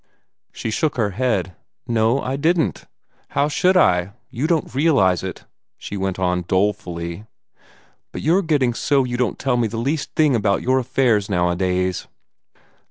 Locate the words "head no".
1.11-2.19